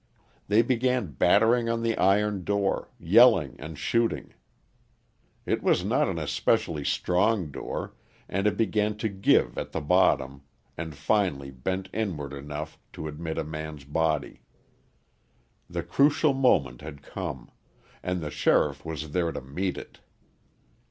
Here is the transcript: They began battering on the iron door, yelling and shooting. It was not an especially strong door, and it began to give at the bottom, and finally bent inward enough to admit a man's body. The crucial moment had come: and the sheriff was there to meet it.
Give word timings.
They 0.47 0.63
began 0.63 1.11
battering 1.11 1.69
on 1.69 1.83
the 1.83 1.95
iron 1.95 2.43
door, 2.43 2.89
yelling 2.99 3.55
and 3.59 3.77
shooting. 3.77 4.33
It 5.45 5.61
was 5.61 5.85
not 5.85 6.07
an 6.07 6.17
especially 6.17 6.83
strong 6.83 7.51
door, 7.51 7.93
and 8.27 8.47
it 8.47 8.57
began 8.57 8.97
to 8.97 9.09
give 9.09 9.59
at 9.59 9.73
the 9.73 9.79
bottom, 9.79 10.41
and 10.75 10.95
finally 10.95 11.51
bent 11.51 11.87
inward 11.93 12.33
enough 12.33 12.79
to 12.93 13.07
admit 13.07 13.37
a 13.37 13.43
man's 13.43 13.83
body. 13.83 14.41
The 15.69 15.83
crucial 15.83 16.33
moment 16.33 16.81
had 16.81 17.03
come: 17.03 17.51
and 18.01 18.21
the 18.21 18.31
sheriff 18.31 18.83
was 18.83 19.11
there 19.11 19.31
to 19.31 19.41
meet 19.41 19.77
it. 19.77 19.99